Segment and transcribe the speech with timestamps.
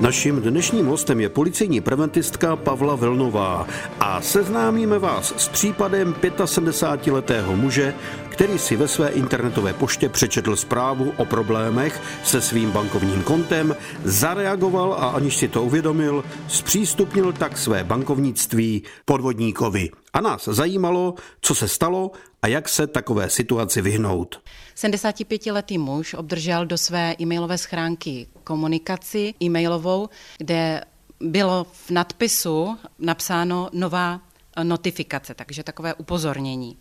[0.00, 3.66] Naším dnešním hostem je policejní preventistka Pavla Velnová
[4.00, 7.94] a seznámíme vás s případem 75-letého muže,
[8.28, 14.92] který si ve své internetové poště přečetl zprávu o problémech se svým bankovním kontem, zareagoval
[14.92, 19.90] a aniž si to uvědomil, zpřístupnil tak své bankovnictví podvodníkovi.
[20.12, 22.10] A nás zajímalo, co se stalo
[22.42, 24.40] a jak se takové situaci vyhnout.
[24.76, 30.08] 75-letý muž obdržel do své e-mailové schránky komunikaci e-mailovou,
[30.38, 30.80] kde
[31.20, 34.20] bylo v nadpisu napsáno nová
[34.62, 36.76] notifikace, takže takové upozornění.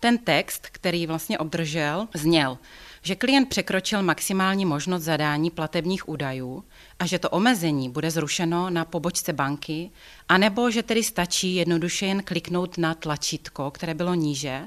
[0.00, 2.58] Ten text, který vlastně obdržel, zněl,
[3.02, 6.64] že klient překročil maximální možnost zadání platebních údajů
[6.98, 9.90] a že to omezení bude zrušeno na pobočce banky,
[10.28, 14.62] anebo že tedy stačí jednoduše jen kliknout na tlačítko, které bylo níže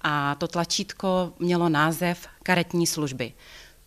[0.00, 3.32] a to tlačítko mělo název karetní služby.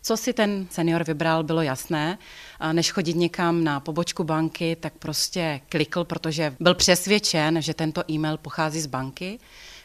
[0.02, 2.18] Co si ten senior vybral, bylo jasné.
[2.72, 8.36] Než chodit někam na pobočku banky, tak prostě klikl, protože byl přesvědčen, že tento e-mail
[8.36, 9.38] pochází z banky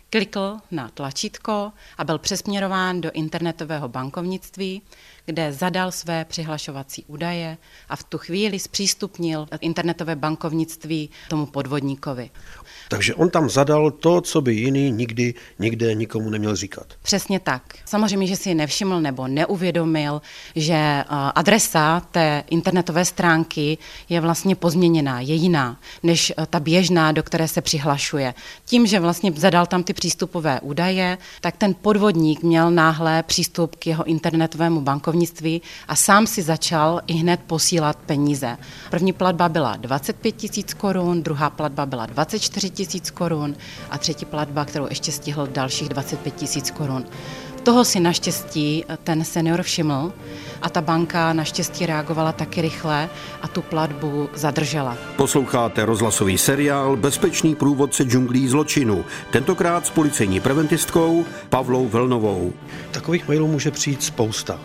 [0.09, 4.81] klikl na tlačítko a byl přesměrován do internetového bankovnictví,
[5.29, 7.57] kde zadal své přihlašovací údaje
[7.89, 12.29] a v tu chvíli zpřístupnil internetové bankovnictví tomu podvodníkovi.
[12.89, 16.87] Takže on tam zadal to, co by jiný nikdy, nikde nikomu neměl říkat.
[17.01, 17.75] Přesně tak.
[17.85, 20.21] Samozřejmě, že si nevšiml nebo neuvědomil,
[20.55, 21.03] že
[21.35, 23.77] adresa té internetové stránky
[24.09, 28.33] je vlastně pozměněná, je jiná, než ta běžná, do které se přihlašuje.
[28.65, 33.87] Tím, že vlastně zadal tam ty přístupové údaje, tak ten podvodník měl náhle přístup k
[33.87, 35.18] jeho internetovému bankovnictví
[35.87, 38.57] a sám si začal i hned posílat peníze.
[38.89, 43.55] První platba byla 25 tisíc korun, druhá platba byla 24 tisíc korun
[43.89, 47.05] a třetí platba, kterou ještě stihl dalších 25 tisíc korun.
[47.63, 50.13] Toho si naštěstí ten senior všiml
[50.61, 53.09] a ta banka naštěstí reagovala taky rychle
[53.41, 54.97] a tu platbu zadržela.
[55.15, 62.53] Posloucháte rozhlasový seriál Bezpečný průvodce džunglí zločinu, tentokrát s policejní preventistkou Pavlou Velnovou.
[62.91, 64.59] Takových mailů může přijít spousta.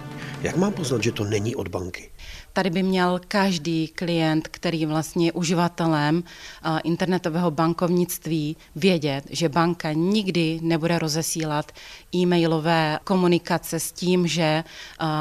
[0.44, 2.10] Jak mám poznat, že to není od banky?
[2.52, 6.22] Tady by měl každý klient, který vlastně je uživatelem
[6.84, 11.72] internetového bankovnictví, vědět, že banka nikdy nebude rozesílat
[12.14, 14.64] e-mailové komunikace s tím, že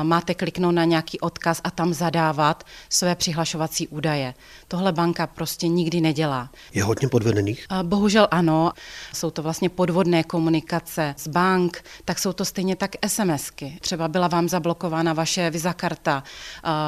[0.03, 4.34] máte kliknout na nějaký odkaz a tam zadávat své přihlašovací údaje.
[4.67, 6.50] Tohle banka prostě nikdy nedělá.
[6.73, 7.67] Je hodně podvedených?
[7.84, 8.72] Bohužel ano.
[9.13, 13.78] Jsou to vlastně podvodné komunikace z bank, tak jsou to stejně tak SMSky.
[13.81, 16.24] Třeba byla vám zablokována vaše Visa karta,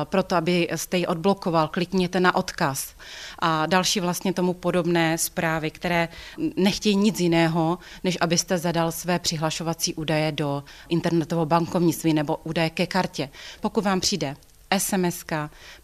[0.04, 2.94] proto aby jste ji odblokoval, klikněte na odkaz.
[3.40, 6.10] A další vlastně tomu podobné zprávy, které
[6.56, 12.88] nechtějí nic jiného, než abyste zadal své přihlašovací údaje do internetového bankovnictví nebo údaje ke
[12.88, 13.30] kartě.
[13.62, 14.36] Pokud vám přijde
[14.78, 15.26] SMS,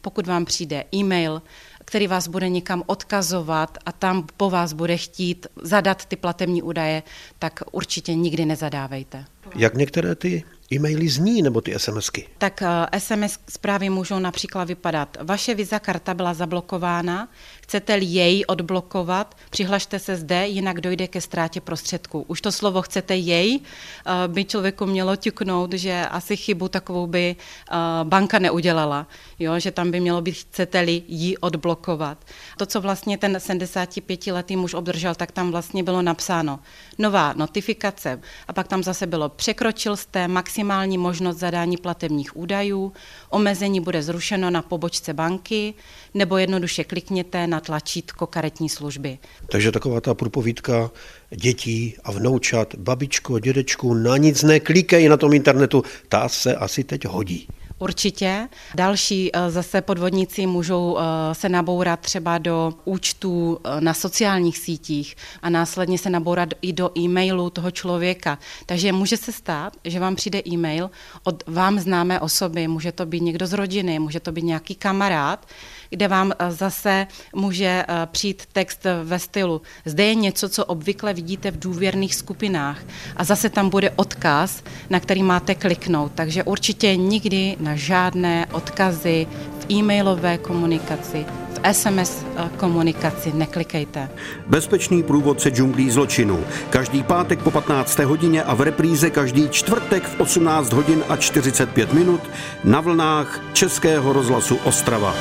[0.02, 1.42] pokud vám přijde e-mail,
[1.86, 7.04] který vás bude někam odkazovat a tam po vás bude chtít zadat ty platební údaje,
[7.40, 9.26] tak určitě nikdy nezadávejte.
[9.56, 12.28] Jak některé ty e-maily zní nebo ty SMSky?
[12.38, 12.64] Tak
[12.98, 15.18] SMS eh, zprávy můžou například vypadat.
[15.22, 17.30] Vaše Visa karta byla zablokována,
[17.72, 22.26] chcete-li jej odblokovat, přihlašte se zde, jinak dojde ke ztrátě prostředků.
[22.28, 27.36] Už to slovo chcete jej eh, by člověku mělo ťuknout, že asi chybu takovou by
[27.36, 29.08] eh, banka neudělala,
[29.40, 29.60] jo?
[29.60, 32.18] že tam by mělo být chcete-li ji odblokovat.
[32.58, 36.60] To, co vlastně ten 75-letý muž obdržel, tak tam vlastně bylo napsáno
[36.98, 42.94] nová notifikace a pak tam zase bylo překročil jste maximální možnost zadání platebních údajů,
[43.30, 45.74] omezení bude zrušeno na pobočce banky
[46.14, 49.18] nebo jednoduše klikněte na tlačítko karetní služby.
[49.52, 50.92] Takže taková ta průpovídka
[51.30, 57.06] dětí a vnoučat, babičko, dědečku, na nic neklikej na tom internetu, ta se asi teď
[57.06, 57.48] hodí.
[57.82, 58.50] Určitě.
[58.76, 65.16] Další eh, zase podvodníci můžou eh, se nabourat třeba do účtů eh, na sociálních sítích
[65.42, 68.38] a následně se nabourat i do e-mailu toho člověka.
[68.66, 70.90] Takže může se stát, že vám přijde e-mail
[71.24, 75.48] od vám známé osoby, může to být někdo z rodiny, může to být nějaký kamarád,
[75.92, 81.60] kde vám zase může přijít text ve stylu zde je něco, co obvykle vidíte v
[81.60, 82.80] důvěrných skupinách
[83.16, 86.12] a zase tam bude odkaz, na který máte kliknout.
[86.16, 89.28] Takže určitě nikdy na žádné odkazy
[89.60, 94.10] v e-mailové komunikaci, v SMS eh, komunikaci neklikejte.
[94.48, 96.44] Bezpečný průvodce džunglí zločinu.
[96.70, 98.00] Každý pátek po 15.
[98.00, 102.22] hodině a v repríze každý čtvrtek v 18 hodin a 45 minut
[102.64, 105.16] na vlnách Českého rozhlasu Ostrava.